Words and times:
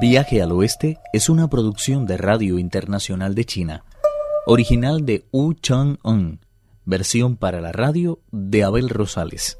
Viaje 0.00 0.42
al 0.42 0.50
Oeste 0.50 0.98
es 1.12 1.28
una 1.28 1.48
producción 1.48 2.04
de 2.04 2.16
Radio 2.16 2.58
Internacional 2.58 3.34
de 3.36 3.44
China, 3.44 3.84
original 4.44 5.06
de 5.06 5.24
Wu 5.30 5.54
Chang-un, 5.54 6.40
versión 6.84 7.36
para 7.36 7.60
la 7.60 7.70
radio 7.70 8.18
de 8.32 8.64
Abel 8.64 8.88
Rosales. 8.88 9.58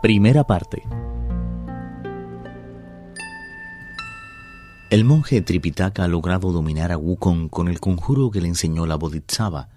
Primera 0.00 0.44
parte. 0.44 0.84
El 4.88 5.04
monje 5.04 5.42
Tripitaka 5.42 6.04
ha 6.04 6.08
logrado 6.08 6.50
dominar 6.50 6.90
a 6.90 6.96
Wukong 6.96 7.50
con 7.50 7.68
el 7.68 7.80
conjuro 7.80 8.30
que 8.30 8.40
le 8.40 8.48
enseñó 8.48 8.86
la 8.86 8.96
Bodhisattva. 8.96 9.68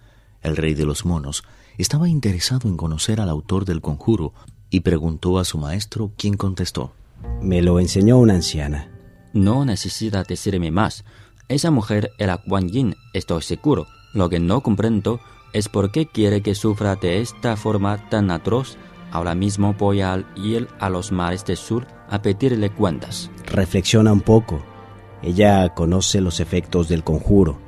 El 0.42 0.56
rey 0.56 0.74
de 0.74 0.86
los 0.86 1.06
monos 1.06 1.44
estaba 1.78 2.08
interesado 2.08 2.70
en 2.70 2.78
conocer 2.78 3.20
al 3.20 3.30
autor 3.30 3.66
del 3.66 3.82
conjuro 3.82 4.34
y 4.70 4.80
preguntó 4.80 5.38
a 5.38 5.44
su 5.44 5.58
maestro, 5.58 6.12
quien 6.18 6.38
contestó. 6.38 6.94
Me 7.42 7.62
lo 7.62 7.80
enseñó 7.80 8.18
una 8.20 8.36
anciana. 8.36 8.92
No 9.38 9.66
necesita 9.66 10.24
decirme 10.24 10.72
más. 10.72 11.06
Esa 11.48 11.70
mujer 11.70 12.12
era 12.18 12.42
Guan 12.48 12.70
Yin, 12.70 12.96
estoy 13.14 13.44
seguro. 13.44 13.86
Lo 14.12 14.30
que 14.30 14.40
no 14.40 14.62
comprendo 14.62 15.20
es 15.54 15.70
por 15.70 15.92
qué 15.92 16.08
quiere 16.08 16.42
que 16.42 16.56
sufra 16.56 16.96
de 16.96 17.22
esta 17.22 17.56
forma 17.56 18.10
tan 18.10 18.32
atroz. 18.32 18.78
Ahora 19.12 19.36
mismo 19.36 19.76
voy 19.76 20.02
a 20.02 20.26
ir 20.36 20.68
a 20.80 20.90
los 20.90 21.12
mares 21.12 21.46
del 21.46 21.56
sur 21.56 21.86
a 22.10 22.20
pedirle 22.20 22.72
cuentas. 22.72 23.30
Reflexiona 23.46 24.12
un 24.12 24.22
poco. 24.22 24.60
Ella 25.22 25.70
conoce 25.76 26.20
los 26.20 26.40
efectos 26.40 26.90
del 26.90 27.04
conjuro. 27.04 27.60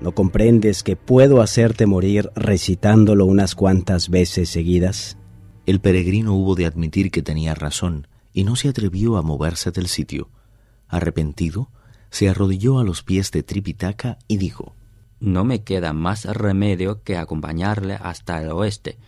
¿No 0.00 0.16
comprendes 0.16 0.82
que 0.82 0.96
puedo 0.96 1.40
hacerte 1.40 1.86
morir 1.86 2.32
recitándolo 2.34 3.24
unas 3.24 3.54
cuantas 3.54 4.08
veces 4.08 4.48
seguidas? 4.48 5.16
El 5.64 5.78
peregrino 5.80 6.34
hubo 6.34 6.56
de 6.56 6.66
admitir 6.66 7.12
que 7.12 7.22
tenía 7.22 7.54
razón 7.54 8.08
y 8.32 8.42
no 8.42 8.56
se 8.56 8.68
atrevió 8.68 9.16
a 9.16 9.22
moverse 9.22 9.70
del 9.70 9.86
sitio. 9.86 10.28
Arrepentido, 10.88 11.70
se 12.10 12.28
arrodilló 12.28 12.78
a 12.78 12.84
los 12.84 13.02
pies 13.02 13.30
de 13.30 13.42
Tripitaka 13.42 14.18
y 14.28 14.36
dijo, 14.36 14.74
No 15.20 15.44
me 15.44 15.64
queda 15.64 15.92
más 15.92 16.24
remedio 16.24 17.02
que 17.02 17.16
acompañarle 17.16 17.94
hasta 17.94 18.40
el 18.40 18.50
oeste. 18.50 18.98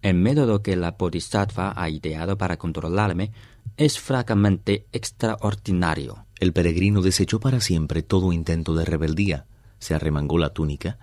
El 0.00 0.14
método 0.14 0.62
que 0.62 0.76
la 0.76 0.92
Bodhisattva 0.92 1.72
ha 1.76 1.88
ideado 1.88 2.38
para 2.38 2.56
controlarme 2.56 3.32
es 3.76 3.98
francamente 3.98 4.86
extraordinario. 4.92 6.26
El 6.38 6.52
peregrino 6.52 7.02
desechó 7.02 7.40
para 7.40 7.60
siempre 7.60 8.02
todo 8.02 8.32
intento 8.32 8.74
de 8.74 8.84
rebeldía, 8.84 9.46
se 9.78 9.94
arremangó 9.94 10.38
la 10.38 10.50
túnica, 10.50 10.98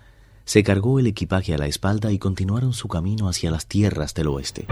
se 0.45 0.63
cargó 0.63 0.99
el 0.99 1.07
equipaje 1.07 1.53
a 1.53 1.57
la 1.57 1.67
espalda 1.67 2.11
y 2.11 2.19
continuaron 2.19 2.73
su 2.73 2.87
camino 2.87 3.29
hacia 3.29 3.51
las 3.51 3.67
tierras 3.67 4.13
del 4.13 4.27
oeste. 4.27 4.67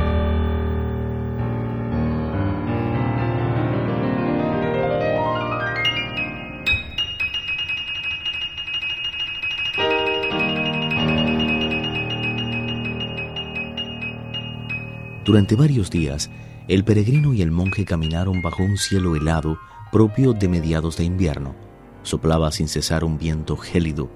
Durante 15.30 15.56
varios 15.56 15.92
días, 15.92 16.32
el 16.68 16.84
peregrino 16.84 17.36
y 17.36 17.44
el 17.44 17.52
monje 17.52 17.86
caminaron 17.86 18.42
bajo 18.42 18.64
un 18.64 18.80
cielo 18.80 19.16
helado 19.16 19.60
propio 19.92 20.34
de 20.34 20.48
mediados 20.48 20.98
de 20.98 21.04
invierno. 21.04 21.54
Soplaba 22.02 22.52
sin 22.52 22.68
cesar 22.68 23.04
un 23.04 23.20
viento 23.20 23.56
gélido, 23.56 24.10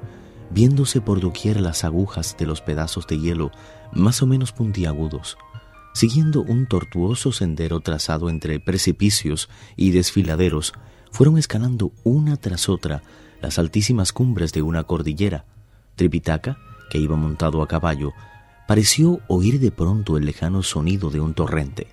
viéndose 0.49 1.01
por 1.01 1.19
doquier 1.21 1.61
las 1.61 1.83
agujas 1.83 2.35
de 2.39 2.47
los 2.47 2.61
pedazos 2.61 3.05
de 3.05 3.19
hielo 3.19 3.51
más 3.91 4.23
o 4.23 4.25
menos 4.25 4.53
puntiagudos. 4.53 5.37
Siguiendo 5.93 6.41
un 6.41 6.65
tortuoso 6.65 7.31
sendero 7.31 7.79
trazado 7.81 8.27
entre 8.27 8.59
precipicios 8.59 9.49
y 9.75 9.91
desfiladeros, 9.91 10.73
fueron 11.11 11.37
escalando 11.37 11.91
una 12.03 12.37
tras 12.37 12.69
otra 12.69 13.03
las 13.39 13.59
altísimas 13.59 14.13
cumbres 14.13 14.51
de 14.51 14.63
una 14.63 14.83
cordillera. 14.83 15.45
Tripitaka, 15.95 16.57
que 16.89 16.97
iba 16.97 17.15
montado 17.15 17.61
a 17.61 17.67
caballo, 17.67 18.13
pareció 18.67 19.19
oír 19.27 19.59
de 19.59 19.71
pronto 19.71 20.17
el 20.17 20.25
lejano 20.25 20.63
sonido 20.63 21.09
de 21.09 21.19
un 21.19 21.33
torrente. 21.33 21.87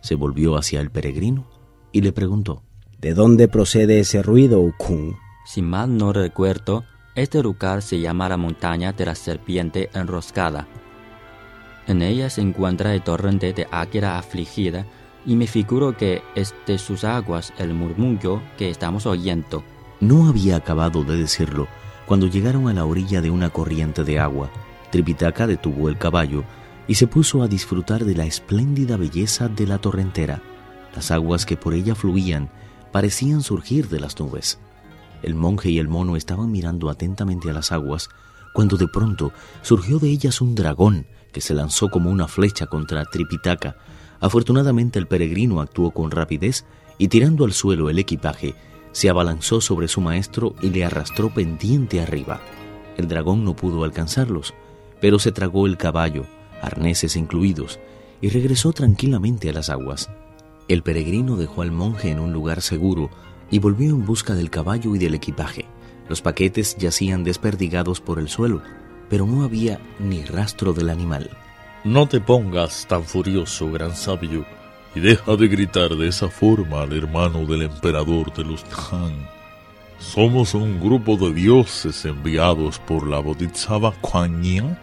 Se 0.00 0.14
volvió 0.14 0.56
hacia 0.56 0.80
el 0.80 0.90
peregrino 0.90 1.46
y 1.92 2.02
le 2.02 2.12
preguntó, 2.12 2.62
¿De 3.00 3.14
dónde 3.14 3.48
procede 3.48 4.00
ese 4.00 4.22
ruido, 4.22 4.60
Ukun? 4.60 5.16
Si 5.44 5.60
mal 5.60 5.96
no 5.96 6.12
recuerdo, 6.12 6.84
este 7.14 7.42
lugar 7.42 7.82
se 7.82 8.00
llama 8.00 8.28
la 8.28 8.36
montaña 8.36 8.92
de 8.92 9.06
la 9.06 9.14
serpiente 9.14 9.90
enroscada. 9.94 10.66
En 11.86 12.02
ella 12.02 12.30
se 12.30 12.40
encuentra 12.40 12.94
el 12.94 13.02
torrente 13.02 13.52
de 13.52 13.66
Águila 13.70 14.18
afligida 14.18 14.86
y 15.26 15.36
me 15.36 15.46
figuro 15.46 15.96
que 15.96 16.22
es 16.34 16.54
de 16.66 16.78
sus 16.78 17.04
aguas 17.04 17.52
el 17.58 17.74
murmullo 17.74 18.42
que 18.56 18.70
estamos 18.70 19.06
oyendo. 19.06 19.62
No 20.00 20.28
había 20.28 20.56
acabado 20.56 21.04
de 21.04 21.16
decirlo 21.16 21.68
cuando 22.06 22.26
llegaron 22.26 22.68
a 22.68 22.72
la 22.72 22.84
orilla 22.84 23.20
de 23.20 23.30
una 23.30 23.50
corriente 23.50 24.04
de 24.04 24.18
agua. 24.18 24.50
Tripitaka 24.94 25.48
detuvo 25.48 25.88
el 25.88 25.98
caballo 25.98 26.44
y 26.86 26.94
se 26.94 27.08
puso 27.08 27.42
a 27.42 27.48
disfrutar 27.48 28.04
de 28.04 28.14
la 28.14 28.26
espléndida 28.26 28.96
belleza 28.96 29.48
de 29.48 29.66
la 29.66 29.78
torrentera. 29.78 30.40
Las 30.94 31.10
aguas 31.10 31.46
que 31.46 31.56
por 31.56 31.74
ella 31.74 31.96
fluían 31.96 32.48
parecían 32.92 33.42
surgir 33.42 33.88
de 33.88 33.98
las 33.98 34.20
nubes. 34.20 34.60
El 35.24 35.34
monje 35.34 35.68
y 35.70 35.80
el 35.80 35.88
mono 35.88 36.14
estaban 36.14 36.52
mirando 36.52 36.90
atentamente 36.90 37.50
a 37.50 37.52
las 37.52 37.72
aguas 37.72 38.08
cuando 38.52 38.76
de 38.76 38.86
pronto 38.86 39.32
surgió 39.62 39.98
de 39.98 40.10
ellas 40.10 40.40
un 40.40 40.54
dragón 40.54 41.08
que 41.32 41.40
se 41.40 41.54
lanzó 41.54 41.90
como 41.90 42.08
una 42.08 42.28
flecha 42.28 42.68
contra 42.68 43.04
Tripitaka. 43.04 43.74
Afortunadamente 44.20 45.00
el 45.00 45.08
peregrino 45.08 45.60
actuó 45.60 45.90
con 45.90 46.12
rapidez 46.12 46.66
y 46.98 47.08
tirando 47.08 47.44
al 47.44 47.52
suelo 47.52 47.90
el 47.90 47.98
equipaje, 47.98 48.54
se 48.92 49.10
abalanzó 49.10 49.60
sobre 49.60 49.88
su 49.88 50.00
maestro 50.00 50.54
y 50.62 50.70
le 50.70 50.84
arrastró 50.84 51.34
pendiente 51.34 52.00
arriba. 52.00 52.40
El 52.96 53.08
dragón 53.08 53.44
no 53.44 53.56
pudo 53.56 53.82
alcanzarlos, 53.82 54.54
pero 55.04 55.18
se 55.18 55.32
tragó 55.32 55.66
el 55.66 55.76
caballo, 55.76 56.24
arneses 56.62 57.14
incluidos, 57.16 57.78
y 58.22 58.30
regresó 58.30 58.72
tranquilamente 58.72 59.50
a 59.50 59.52
las 59.52 59.68
aguas. 59.68 60.08
El 60.66 60.82
peregrino 60.82 61.36
dejó 61.36 61.60
al 61.60 61.72
monje 61.72 62.08
en 62.08 62.18
un 62.18 62.32
lugar 62.32 62.62
seguro 62.62 63.10
y 63.50 63.58
volvió 63.58 63.90
en 63.90 64.06
busca 64.06 64.34
del 64.34 64.48
caballo 64.48 64.96
y 64.96 64.98
del 64.98 65.14
equipaje. 65.14 65.66
Los 66.08 66.22
paquetes 66.22 66.78
yacían 66.78 67.22
desperdigados 67.22 68.00
por 68.00 68.18
el 68.18 68.30
suelo, 68.30 68.62
pero 69.10 69.26
no 69.26 69.44
había 69.44 69.78
ni 69.98 70.24
rastro 70.24 70.72
del 70.72 70.88
animal. 70.88 71.28
No 71.84 72.08
te 72.08 72.22
pongas 72.22 72.86
tan 72.88 73.04
furioso, 73.04 73.70
gran 73.70 73.94
sabio, 73.94 74.46
y 74.94 75.00
deja 75.00 75.36
de 75.36 75.48
gritar 75.48 75.96
de 75.96 76.08
esa 76.08 76.30
forma 76.30 76.80
al 76.80 76.94
hermano 76.96 77.44
del 77.44 77.60
emperador 77.60 78.32
de 78.32 78.44
los 78.44 78.64
Han. 78.90 79.28
Somos 79.98 80.54
un 80.54 80.80
grupo 80.80 81.18
de 81.18 81.34
dioses 81.34 82.06
enviados 82.06 82.78
por 82.78 83.06
la 83.06 83.18
Bodhisattva 83.18 83.92
Kuan 84.00 84.42
Yin 84.42 84.78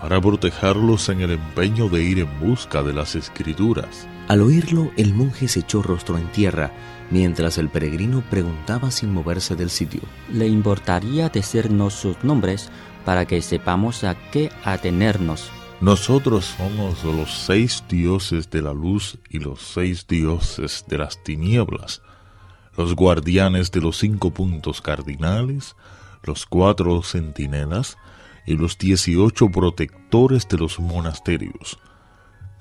para 0.00 0.20
protegerlos 0.20 1.08
en 1.08 1.20
el 1.20 1.32
empeño 1.32 1.88
de 1.88 2.02
ir 2.02 2.20
en 2.20 2.40
busca 2.40 2.82
de 2.82 2.92
las 2.92 3.14
escrituras. 3.14 4.06
Al 4.28 4.42
oírlo, 4.42 4.90
el 4.96 5.14
monje 5.14 5.48
se 5.48 5.60
echó 5.60 5.82
rostro 5.82 6.18
en 6.18 6.30
tierra, 6.32 6.72
mientras 7.10 7.58
el 7.58 7.68
peregrino 7.68 8.22
preguntaba 8.30 8.90
sin 8.90 9.12
moverse 9.12 9.56
del 9.56 9.70
sitio. 9.70 10.02
¿Le 10.32 10.46
importaría 10.46 11.28
decirnos 11.28 11.94
sus 11.94 12.22
nombres 12.22 12.70
para 13.04 13.26
que 13.26 13.40
sepamos 13.42 14.04
a 14.04 14.14
qué 14.30 14.50
atenernos? 14.64 15.50
Nosotros 15.80 16.44
somos 16.56 17.04
los 17.04 17.32
seis 17.46 17.84
dioses 17.88 18.50
de 18.50 18.62
la 18.62 18.72
luz 18.72 19.16
y 19.30 19.38
los 19.38 19.62
seis 19.62 20.06
dioses 20.06 20.84
de 20.88 20.98
las 20.98 21.22
tinieblas, 21.22 22.02
los 22.76 22.94
guardianes 22.94 23.70
de 23.70 23.80
los 23.80 23.96
cinco 23.98 24.30
puntos 24.30 24.82
cardinales, 24.82 25.76
los 26.24 26.46
cuatro 26.46 27.02
centinelas, 27.02 27.96
y 28.48 28.56
los 28.56 28.78
dieciocho 28.78 29.50
protectores 29.50 30.48
de 30.48 30.56
los 30.56 30.80
monasterios. 30.80 31.78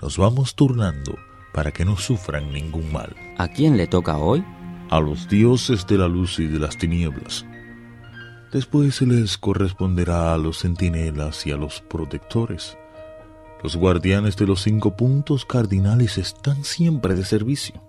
Nos 0.01 0.17
vamos 0.17 0.53
turnando 0.53 1.17
para 1.53 1.71
que 1.71 1.85
no 1.85 1.95
sufran 1.95 2.51
ningún 2.51 2.91
mal. 2.91 3.15
¿A 3.37 3.47
quién 3.47 3.77
le 3.77 3.87
toca 3.87 4.17
hoy? 4.17 4.43
A 4.89 4.99
los 4.99 5.29
dioses 5.29 5.87
de 5.87 5.97
la 5.97 6.09
luz 6.09 6.39
y 6.39 6.47
de 6.47 6.59
las 6.59 6.77
tinieblas. 6.77 7.45
Después 8.51 8.95
se 8.95 9.05
les 9.05 9.37
corresponderá 9.37 10.33
a 10.33 10.37
los 10.37 10.59
centinelas 10.59 11.47
y 11.47 11.51
a 11.51 11.55
los 11.55 11.79
protectores. 11.79 12.77
Los 13.63 13.77
guardianes 13.77 14.35
de 14.35 14.45
los 14.45 14.63
cinco 14.63 14.97
puntos 14.97 15.45
cardinales 15.45 16.17
están 16.17 16.65
siempre 16.65 17.15
de 17.15 17.23
servicio, 17.23 17.81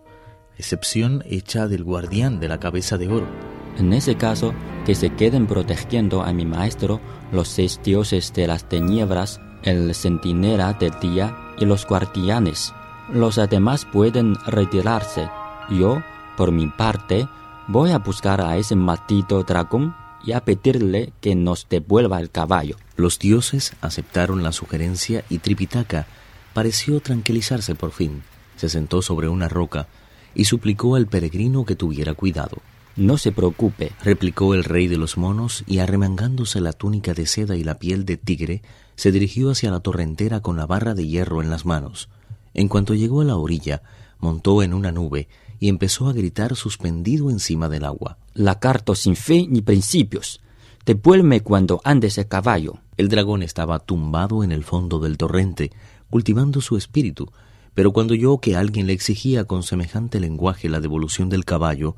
excepción 0.56 1.24
hecha 1.26 1.66
del 1.66 1.82
guardián 1.82 2.38
de 2.38 2.46
la 2.46 2.60
cabeza 2.60 2.96
de 2.96 3.08
oro. 3.08 3.57
En 3.78 3.92
ese 3.92 4.16
caso, 4.16 4.54
que 4.84 4.96
se 4.96 5.10
queden 5.10 5.46
protegiendo 5.46 6.22
a 6.22 6.32
mi 6.32 6.44
maestro 6.44 7.00
los 7.30 7.48
seis 7.48 7.80
dioses 7.82 8.32
de 8.32 8.48
las 8.48 8.68
tinieblas, 8.68 9.40
el 9.62 9.94
centinela 9.94 10.72
del 10.72 10.98
día 11.00 11.36
y 11.58 11.64
los 11.64 11.86
guardianes. 11.86 12.74
Los 13.12 13.36
demás 13.48 13.84
pueden 13.84 14.34
retirarse. 14.46 15.30
Yo, 15.70 16.02
por 16.36 16.50
mi 16.50 16.66
parte, 16.66 17.28
voy 17.68 17.92
a 17.92 17.98
buscar 17.98 18.40
a 18.40 18.56
ese 18.56 18.74
maldito 18.74 19.44
dragón 19.44 19.94
y 20.24 20.32
a 20.32 20.40
pedirle 20.44 21.12
que 21.20 21.36
nos 21.36 21.68
devuelva 21.68 22.20
el 22.20 22.30
caballo. 22.30 22.76
Los 22.96 23.20
dioses 23.20 23.74
aceptaron 23.80 24.42
la 24.42 24.50
sugerencia 24.50 25.24
y 25.28 25.38
Tripitaka 25.38 26.06
pareció 26.52 26.98
tranquilizarse 27.00 27.76
por 27.76 27.92
fin. 27.92 28.24
Se 28.56 28.68
sentó 28.68 29.02
sobre 29.02 29.28
una 29.28 29.48
roca 29.48 29.86
y 30.34 30.46
suplicó 30.46 30.96
al 30.96 31.06
peregrino 31.06 31.64
que 31.64 31.76
tuviera 31.76 32.14
cuidado. 32.14 32.58
No 32.98 33.16
se 33.16 33.30
preocupe, 33.30 33.92
replicó 34.02 34.54
el 34.54 34.64
rey 34.64 34.88
de 34.88 34.96
los 34.96 35.18
monos 35.18 35.62
y 35.68 35.78
arremangándose 35.78 36.60
la 36.60 36.72
túnica 36.72 37.14
de 37.14 37.26
seda 37.26 37.54
y 37.54 37.62
la 37.62 37.78
piel 37.78 38.04
de 38.04 38.16
tigre, 38.16 38.60
se 38.96 39.12
dirigió 39.12 39.52
hacia 39.52 39.70
la 39.70 39.78
torrentera 39.78 40.40
con 40.40 40.56
la 40.56 40.66
barra 40.66 40.94
de 40.94 41.06
hierro 41.06 41.40
en 41.40 41.48
las 41.48 41.64
manos. 41.64 42.08
En 42.54 42.66
cuanto 42.66 42.94
llegó 42.96 43.20
a 43.20 43.24
la 43.24 43.36
orilla, 43.36 43.82
montó 44.18 44.64
en 44.64 44.74
una 44.74 44.90
nube 44.90 45.28
y 45.60 45.68
empezó 45.68 46.08
a 46.08 46.12
gritar 46.12 46.56
suspendido 46.56 47.30
encima 47.30 47.68
del 47.68 47.84
agua. 47.84 48.18
La 48.34 48.58
carto 48.58 48.96
sin 48.96 49.14
fe 49.14 49.46
ni 49.48 49.62
principios. 49.62 50.40
Devuélveme 50.84 51.40
cuando 51.42 51.80
andes 51.84 52.18
el 52.18 52.26
caballo. 52.26 52.80
El 52.96 53.08
dragón 53.08 53.44
estaba 53.44 53.78
tumbado 53.78 54.42
en 54.42 54.50
el 54.50 54.64
fondo 54.64 54.98
del 54.98 55.18
torrente, 55.18 55.70
cultivando 56.10 56.60
su 56.60 56.76
espíritu, 56.76 57.30
pero 57.74 57.92
cuando 57.92 58.14
oyó 58.14 58.38
que 58.38 58.56
alguien 58.56 58.88
le 58.88 58.92
exigía 58.92 59.44
con 59.44 59.62
semejante 59.62 60.18
lenguaje 60.18 60.68
la 60.68 60.80
devolución 60.80 61.28
del 61.28 61.44
caballo, 61.44 61.94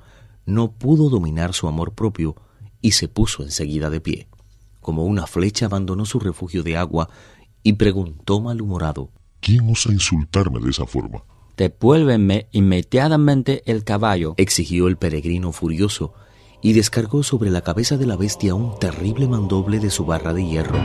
no 0.50 0.72
pudo 0.72 1.08
dominar 1.08 1.54
su 1.54 1.68
amor 1.68 1.94
propio 1.94 2.36
y 2.80 2.92
se 2.92 3.08
puso 3.08 3.42
enseguida 3.42 3.90
de 3.90 4.00
pie. 4.00 4.28
Como 4.80 5.04
una 5.04 5.26
flecha 5.26 5.66
abandonó 5.66 6.06
su 6.06 6.20
refugio 6.20 6.62
de 6.62 6.76
agua 6.76 7.08
y 7.62 7.74
preguntó 7.74 8.40
malhumorado 8.40 9.10
¿Quién 9.40 9.70
osa 9.70 9.90
insultarme 9.90 10.60
de 10.60 10.70
esa 10.70 10.86
forma? 10.86 11.24
Devuélveme 11.56 12.48
inmediatamente 12.52 13.62
el 13.66 13.84
caballo, 13.84 14.34
exigió 14.36 14.86
el 14.88 14.96
peregrino 14.96 15.52
furioso, 15.52 16.14
y 16.62 16.74
descargó 16.74 17.22
sobre 17.22 17.50
la 17.50 17.62
cabeza 17.62 17.96
de 17.96 18.06
la 18.06 18.16
bestia 18.16 18.54
un 18.54 18.78
terrible 18.78 19.26
mandoble 19.28 19.78
de 19.78 19.90
su 19.90 20.04
barra 20.04 20.34
de 20.34 20.44
hierro. 20.44 20.78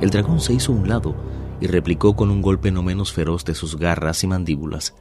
El 0.00 0.10
dragón 0.10 0.40
se 0.40 0.52
hizo 0.52 0.72
a 0.72 0.76
un 0.76 0.88
lado 0.88 1.14
y 1.60 1.66
replicó 1.66 2.14
con 2.14 2.30
un 2.30 2.42
golpe 2.42 2.70
no 2.70 2.82
menos 2.82 3.12
feroz 3.12 3.44
de 3.44 3.54
sus 3.54 3.76
garras 3.76 4.22
y 4.24 4.26
mandíbulas. 4.26 4.94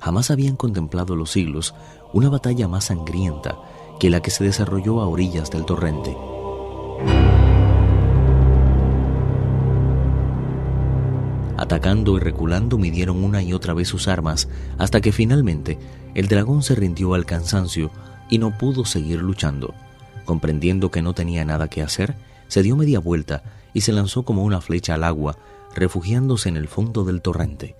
Jamás 0.00 0.30
habían 0.30 0.56
contemplado 0.56 1.16
los 1.16 1.30
siglos 1.30 1.74
una 2.12 2.28
batalla 2.28 2.68
más 2.68 2.84
sangrienta 2.84 3.58
que 3.98 4.10
la 4.10 4.20
que 4.20 4.30
se 4.30 4.44
desarrolló 4.44 5.00
a 5.00 5.08
orillas 5.08 5.50
del 5.50 5.64
torrente. 5.64 6.16
Atacando 11.56 12.16
y 12.16 12.20
reculando 12.20 12.78
midieron 12.78 13.24
una 13.24 13.42
y 13.42 13.52
otra 13.52 13.74
vez 13.74 13.88
sus 13.88 14.06
armas, 14.06 14.48
hasta 14.78 15.00
que 15.00 15.10
finalmente 15.10 15.78
el 16.14 16.28
dragón 16.28 16.62
se 16.62 16.76
rindió 16.76 17.14
al 17.14 17.26
cansancio 17.26 17.90
y 18.30 18.38
no 18.38 18.56
pudo 18.56 18.84
seguir 18.84 19.20
luchando. 19.20 19.74
Comprendiendo 20.24 20.90
que 20.92 21.02
no 21.02 21.14
tenía 21.14 21.44
nada 21.44 21.68
que 21.68 21.82
hacer, 21.82 22.14
se 22.46 22.62
dio 22.62 22.76
media 22.76 23.00
vuelta 23.00 23.42
y 23.74 23.80
se 23.80 23.92
lanzó 23.92 24.24
como 24.24 24.44
una 24.44 24.60
flecha 24.60 24.94
al 24.94 25.02
agua, 25.02 25.36
refugiándose 25.74 26.48
en 26.48 26.56
el 26.56 26.68
fondo 26.68 27.04
del 27.04 27.22
torrente. 27.22 27.74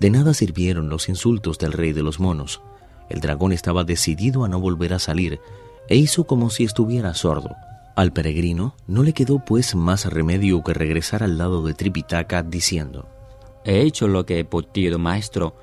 De 0.00 0.10
nada 0.10 0.34
sirvieron 0.34 0.88
los 0.88 1.08
insultos 1.08 1.58
del 1.58 1.72
rey 1.72 1.92
de 1.92 2.02
los 2.02 2.20
monos. 2.20 2.60
El 3.08 3.20
dragón 3.20 3.52
estaba 3.52 3.84
decidido 3.84 4.44
a 4.44 4.48
no 4.48 4.60
volver 4.60 4.92
a 4.94 4.98
salir 4.98 5.40
e 5.88 5.96
hizo 5.96 6.24
como 6.24 6.50
si 6.50 6.64
estuviera 6.64 7.14
sordo. 7.14 7.50
Al 7.96 8.12
peregrino 8.12 8.74
no 8.86 9.02
le 9.02 9.12
quedó 9.12 9.38
pues 9.38 9.74
más 9.74 10.06
remedio 10.06 10.62
que 10.62 10.74
regresar 10.74 11.22
al 11.22 11.38
lado 11.38 11.62
de 11.62 11.74
Tripitaka 11.74 12.42
diciendo 12.42 13.06
He 13.64 13.80
hecho 13.82 14.08
lo 14.08 14.26
que 14.26 14.40
he 14.40 14.44
podido, 14.44 14.98
maestro. 14.98 15.54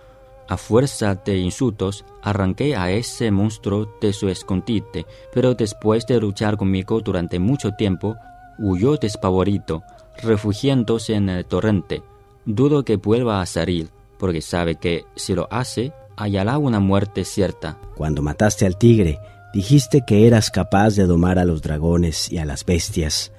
A 0.48 0.58
fuerza 0.58 1.16
de 1.16 1.38
insultos, 1.38 2.04
arranqué 2.24 2.76
a 2.76 2.92
ese 2.92 3.32
monstruo 3.32 3.90
de 4.02 4.12
su 4.12 4.28
escondite, 4.28 5.06
pero 5.34 5.54
después 5.56 6.06
de 6.08 6.20
luchar 6.20 6.58
conmigo 6.58 7.00
durante 7.00 7.40
mucho 7.40 7.72
tiempo, 7.72 8.16
huyó 8.58 8.98
despavorido, 8.98 9.84
refugiándose 10.22 11.14
en 11.14 11.30
el 11.30 11.46
torrente. 11.46 12.02
Dudo 12.46 12.84
que 12.84 12.98
vuelva 12.98 13.42
a 13.42 13.46
salir, 13.46 13.92
porque 14.22 14.42
sabe 14.42 14.76
que 14.76 15.06
si 15.16 15.34
lo 15.34 15.48
hace, 15.50 15.94
hallará 16.16 16.60
una 16.60 16.80
muerte 16.80 17.26
cierta. 17.26 17.80
Cuando 17.96 18.22
mataste 18.22 18.68
al 18.68 18.78
tigre, 18.78 19.18
dijiste 19.52 20.04
que 20.06 20.28
eras 20.28 20.52
capaz 20.52 20.96
de 20.96 21.08
domar 21.08 21.40
a 21.40 21.44
los 21.44 21.64
dragones 21.64 22.32
y 22.32 22.38
a 22.38 22.46
las 22.46 22.64
bestias. 22.64 23.32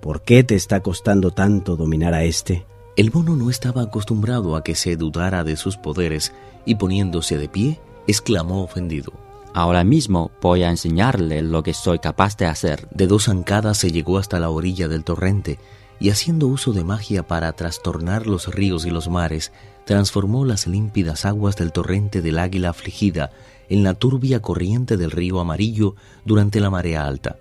¿Por 0.00 0.22
qué 0.22 0.42
te 0.42 0.54
está 0.54 0.80
costando 0.80 1.32
tanto 1.32 1.76
dominar 1.76 2.14
a 2.14 2.24
este? 2.24 2.64
El 2.96 3.12
mono 3.12 3.36
no 3.36 3.50
estaba 3.50 3.82
acostumbrado 3.82 4.56
a 4.56 4.64
que 4.64 4.74
se 4.74 4.96
dudara 4.96 5.44
de 5.44 5.56
sus 5.56 5.76
poderes 5.76 6.32
y 6.64 6.76
poniéndose 6.76 7.36
de 7.36 7.50
pie, 7.50 7.78
exclamó 8.06 8.62
ofendido. 8.62 9.12
Ahora 9.52 9.84
mismo 9.84 10.30
voy 10.40 10.62
a 10.62 10.70
enseñarle 10.70 11.42
lo 11.42 11.62
que 11.62 11.74
soy 11.74 11.98
capaz 11.98 12.38
de 12.38 12.46
hacer. 12.46 12.88
De 12.90 13.06
dos 13.06 13.24
zancadas 13.24 13.76
se 13.76 13.92
llegó 13.92 14.16
hasta 14.16 14.40
la 14.40 14.48
orilla 14.48 14.88
del 14.88 15.04
torrente 15.04 15.58
y 16.02 16.10
haciendo 16.10 16.48
uso 16.48 16.72
de 16.72 16.82
magia 16.82 17.28
para 17.28 17.52
trastornar 17.52 18.26
los 18.26 18.52
ríos 18.52 18.86
y 18.86 18.90
los 18.90 19.08
mares, 19.08 19.52
transformó 19.86 20.44
las 20.44 20.66
límpidas 20.66 21.24
aguas 21.24 21.54
del 21.54 21.70
torrente 21.70 22.22
del 22.22 22.40
águila 22.40 22.70
afligida 22.70 23.30
en 23.68 23.84
la 23.84 23.94
turbia 23.94 24.42
corriente 24.42 24.96
del 24.96 25.12
río 25.12 25.38
amarillo 25.38 25.94
durante 26.24 26.58
la 26.58 26.70
marea 26.70 27.06
alta. 27.06 27.36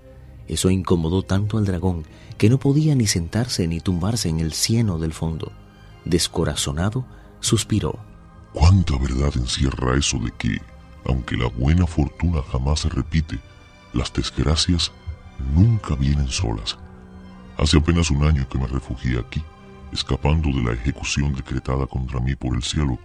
Eso 0.47 0.69
incomodó 0.69 1.23
tanto 1.23 1.57
al 1.57 1.65
dragón 1.65 2.05
que 2.37 2.51
no 2.51 2.59
podía 2.59 2.93
ni 2.93 3.07
sentarse 3.07 3.67
ni 3.67 3.79
tumbarse 3.79 4.29
en 4.29 4.39
el 4.39 4.53
cieno 4.53 4.99
del 4.99 5.13
fondo. 5.13 5.51
Descorazonado, 6.05 7.03
suspiró. 7.39 7.97
¿Cuánta 8.53 8.95
verdad 8.99 9.31
encierra 9.37 9.97
eso 9.97 10.19
de 10.19 10.31
que, 10.37 10.61
aunque 11.05 11.35
la 11.35 11.47
buena 11.47 11.87
fortuna 11.87 12.43
jamás 12.51 12.81
se 12.81 12.89
repite, 12.89 13.39
las 13.91 14.13
desgracias 14.13 14.91
nunca 15.55 15.95
vienen 15.95 16.27
solas? 16.27 16.77
Hace 17.61 17.77
apenas 17.77 18.09
un 18.09 18.23
año 18.23 18.49
que 18.49 18.57
me 18.57 18.65
refugié 18.65 19.19
aquí, 19.19 19.39
escapando 19.93 20.49
de 20.49 20.63
la 20.63 20.73
ejecución 20.73 21.35
decretada 21.35 21.85
contra 21.85 22.19
mí 22.19 22.35
por 22.35 22.55
el 22.55 22.63
cielo, 22.63 22.97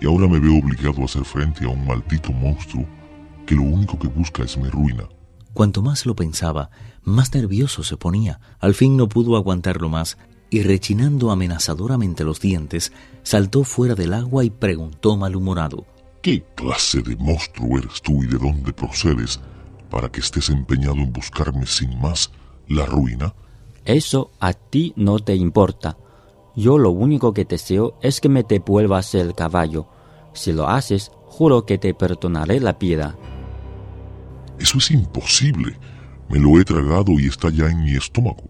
y 0.00 0.06
ahora 0.06 0.28
me 0.28 0.38
veo 0.38 0.56
obligado 0.56 1.02
a 1.02 1.06
hacer 1.06 1.24
frente 1.24 1.64
a 1.64 1.68
un 1.68 1.84
maldito 1.84 2.30
monstruo 2.30 2.86
que 3.44 3.56
lo 3.56 3.62
único 3.62 3.98
que 3.98 4.06
busca 4.06 4.44
es 4.44 4.56
mi 4.56 4.68
ruina. 4.68 5.08
Cuanto 5.52 5.82
más 5.82 6.06
lo 6.06 6.14
pensaba, 6.14 6.70
más 7.02 7.34
nervioso 7.34 7.82
se 7.82 7.96
ponía. 7.96 8.38
Al 8.60 8.74
fin 8.74 8.96
no 8.96 9.08
pudo 9.08 9.36
aguantarlo 9.36 9.88
más 9.88 10.16
y 10.48 10.62
rechinando 10.62 11.32
amenazadoramente 11.32 12.22
los 12.22 12.38
dientes, 12.38 12.92
saltó 13.24 13.64
fuera 13.64 13.96
del 13.96 14.14
agua 14.14 14.44
y 14.44 14.50
preguntó 14.50 15.16
malhumorado. 15.16 15.86
¿Qué 16.22 16.44
clase 16.54 17.02
de 17.02 17.16
monstruo 17.16 17.78
eres 17.78 18.00
tú 18.00 18.22
y 18.22 18.28
de 18.28 18.38
dónde 18.38 18.72
procedes 18.72 19.40
para 19.90 20.08
que 20.08 20.20
estés 20.20 20.50
empeñado 20.50 20.98
en 20.98 21.12
buscarme 21.12 21.66
sin 21.66 22.00
más 22.00 22.30
la 22.68 22.86
ruina? 22.86 23.34
Eso 23.84 24.30
a 24.38 24.52
ti 24.52 24.92
no 24.96 25.18
te 25.18 25.34
importa. 25.34 25.96
Yo 26.54 26.78
lo 26.78 26.90
único 26.90 27.32
que 27.32 27.44
deseo 27.44 27.96
es 28.00 28.20
que 28.20 28.28
me 28.28 28.42
devuelvas 28.42 29.14
el 29.14 29.34
caballo. 29.34 29.86
Si 30.34 30.52
lo 30.52 30.68
haces, 30.68 31.10
juro 31.26 31.64
que 31.66 31.78
te 31.78 31.94
perdonaré 31.94 32.60
la 32.60 32.74
vida. 32.74 33.16
Eso 34.58 34.78
es 34.78 34.90
imposible. 34.90 35.78
Me 36.28 36.38
lo 36.38 36.60
he 36.60 36.64
tragado 36.64 37.12
y 37.18 37.26
está 37.26 37.50
ya 37.50 37.66
en 37.66 37.84
mi 37.84 37.96
estómago. 37.96 38.44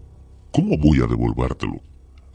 ¿Cómo 0.51 0.77
voy 0.77 1.01
a 1.01 1.07
devolvértelo? 1.07 1.81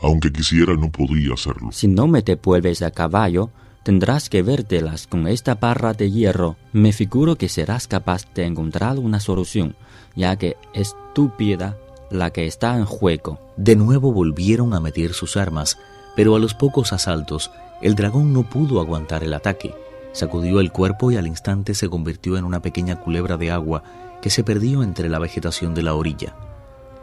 Aunque 0.01 0.33
quisiera, 0.33 0.75
no 0.75 0.91
podría 0.91 1.35
hacerlo. 1.35 1.71
Si 1.73 1.87
no 1.87 2.07
me 2.07 2.23
devuelves 2.23 2.83
el 2.83 2.93
caballo, 2.93 3.51
tendrás 3.85 4.29
que 4.29 4.43
vértelas 4.43 5.07
con 5.07 5.29
esta 5.29 5.55
barra 5.55 5.93
de 5.93 6.11
hierro. 6.11 6.57
Me 6.73 6.93
figuro 6.93 7.37
que 7.37 7.49
serás 7.49 7.87
capaz 7.87 8.25
de 8.35 8.45
encontrar 8.45 8.99
una 8.99 9.21
solución, 9.21 9.77
ya 10.17 10.37
que 10.37 10.57
es 10.75 10.97
tu 11.15 11.31
vida 11.39 11.77
la 12.11 12.31
que 12.31 12.47
está 12.47 12.77
en 12.77 12.85
juego. 12.85 13.39
De 13.57 13.77
nuevo 13.77 14.13
volvieron 14.13 14.75
a 14.75 14.81
medir 14.81 15.15
sus 15.15 15.37
armas, 15.37 15.79
pero 16.17 16.35
a 16.35 16.39
los 16.39 16.55
pocos 16.55 16.93
asaltos, 16.93 17.51
el 17.81 17.95
dragón 17.95 18.33
no 18.33 18.43
pudo 18.43 18.81
aguantar 18.81 19.23
el 19.23 19.35
ataque. 19.35 19.75
Sacudió 20.13 20.61
el 20.61 20.73
cuerpo 20.73 21.13
y 21.13 21.17
al 21.17 21.27
instante 21.27 21.75
se 21.75 21.89
convirtió 21.89 22.37
en 22.37 22.45
una 22.45 22.61
pequeña 22.61 23.01
culebra 23.01 23.37
de 23.37 23.51
agua 23.51 23.83
que 24.21 24.31
se 24.31 24.43
perdió 24.43 24.83
entre 24.83 25.09
la 25.09 25.19
vegetación 25.19 25.75
de 25.75 25.83
la 25.83 25.95
orilla. 25.95 26.35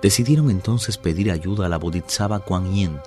Decidieron 0.02 0.50
entonces 0.50 0.98
pedir 0.98 1.32
ayuda 1.32 1.68
a 1.68 1.70
la 1.70 1.78
Bodhisattva 1.78 2.40
Kuan 2.40 2.74
Yin. 2.74 2.98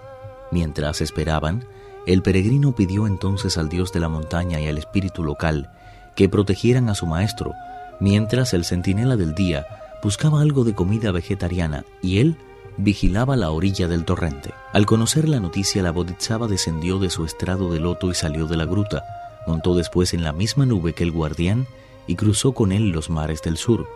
Mientras 0.50 1.00
esperaban, 1.00 1.66
el 2.06 2.22
peregrino 2.22 2.74
pidió 2.74 3.06
entonces 3.06 3.58
al 3.58 3.68
dios 3.68 3.92
de 3.92 4.00
la 4.00 4.08
montaña 4.08 4.60
y 4.60 4.66
al 4.66 4.78
espíritu 4.78 5.22
local 5.22 5.70
que 6.16 6.28
protegieran 6.28 6.88
a 6.88 6.94
su 6.94 7.06
maestro, 7.06 7.52
mientras 8.00 8.54
el 8.54 8.64
centinela 8.64 9.16
del 9.16 9.34
día 9.34 9.66
buscaba 10.02 10.40
algo 10.40 10.64
de 10.64 10.74
comida 10.74 11.12
vegetariana 11.12 11.84
y 12.02 12.18
él 12.18 12.36
vigilaba 12.76 13.36
la 13.36 13.50
orilla 13.50 13.88
del 13.88 14.04
torrente. 14.04 14.54
Al 14.72 14.86
conocer 14.86 15.28
la 15.28 15.40
noticia, 15.40 15.82
la 15.82 15.90
Bodhisattva 15.90 16.46
descendió 16.46 16.98
de 16.98 17.10
su 17.10 17.24
estrado 17.24 17.72
de 17.72 17.80
loto 17.80 18.10
y 18.10 18.14
salió 18.14 18.46
de 18.46 18.56
la 18.56 18.64
gruta. 18.64 19.04
Montó 19.46 19.74
después 19.74 20.14
en 20.14 20.22
la 20.22 20.32
misma 20.32 20.66
nube 20.66 20.92
que 20.92 21.04
el 21.04 21.12
guardián 21.12 21.66
y 22.06 22.14
cruzó 22.14 22.52
con 22.52 22.72
él 22.72 22.90
los 22.90 23.10
mares 23.10 23.42
del 23.42 23.56
sur. 23.56 23.86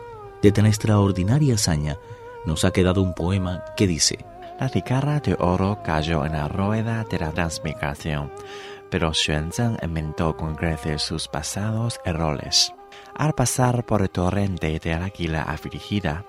De 0.43 0.51
tan 0.51 0.67
extraordinaria 0.67 1.55
hazaña 1.55 1.99
nos 2.45 2.65
ha 2.65 2.73
quedado 2.73 3.03
un 3.03 3.15
poema 3.15 3.63
que 3.77 3.87
dice: 3.87 4.25
La 4.59 4.69
ticarra 4.69 5.21
de 5.21 5.37
oro 5.39 5.79
cayó 5.85 6.25
en 6.25 6.33
la 6.33 6.49
rueda 6.49 7.05
de 7.05 7.19
la 7.19 7.31
transmigración, 7.31 8.33
pero 8.91 9.13
Xuanzang 9.13 9.79
inventó 9.83 10.37
con 10.37 10.57
creces 10.57 11.03
sus 11.03 11.29
pasados 11.29 12.01
errores. 12.05 12.75
Al 13.15 13.35
pasar 13.35 13.85
por 13.85 14.03
el 14.03 14.11
torrente 14.11 14.79
de 14.79 14.91
la 14.91 15.05
águila 15.07 15.43
afligida, 15.43 16.25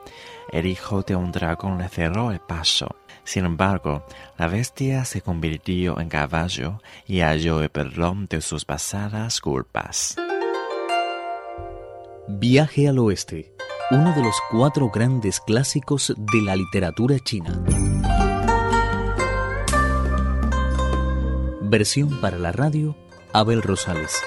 el 0.51 0.65
hijo 0.65 1.01
de 1.01 1.15
un 1.15 1.31
dragón 1.31 1.77
le 1.77 1.87
cerró 1.87 2.31
el 2.31 2.39
paso. 2.39 2.95
Sin 3.23 3.45
embargo, 3.45 4.05
la 4.37 4.47
bestia 4.47 5.05
se 5.05 5.21
convirtió 5.21 5.99
en 5.99 6.09
caballo 6.09 6.81
y 7.07 7.21
halló 7.21 7.61
el 7.61 7.69
perdón 7.69 8.27
de 8.29 8.41
sus 8.41 8.65
pasadas 8.65 9.39
culpas. 9.39 10.17
Viaje 12.27 12.87
al 12.89 12.99
Oeste, 12.99 13.53
uno 13.91 14.13
de 14.13 14.21
los 14.21 14.35
cuatro 14.51 14.89
grandes 14.89 15.39
clásicos 15.39 16.13
de 16.17 16.41
la 16.41 16.55
literatura 16.55 17.17
china. 17.19 17.63
Versión 21.61 22.19
para 22.21 22.37
la 22.37 22.51
radio, 22.51 22.95
Abel 23.31 23.61
Rosales. 23.61 24.21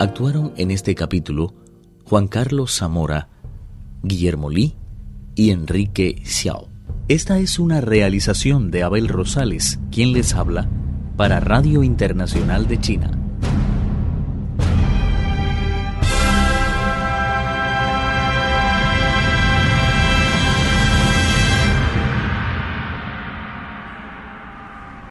Actuaron 0.00 0.52
en 0.56 0.70
este 0.70 0.94
capítulo 0.94 1.54
Juan 2.04 2.28
Carlos 2.28 2.72
Zamora, 2.72 3.30
Guillermo 4.04 4.48
Lee 4.48 4.76
y 5.34 5.50
Enrique 5.50 6.22
Xiao. 6.24 6.68
Esta 7.08 7.40
es 7.40 7.58
una 7.58 7.80
realización 7.80 8.70
de 8.70 8.84
Abel 8.84 9.08
Rosales, 9.08 9.80
quien 9.90 10.12
les 10.12 10.34
habla, 10.34 10.68
para 11.16 11.40
Radio 11.40 11.82
Internacional 11.82 12.68
de 12.68 12.78
China. 12.78 13.27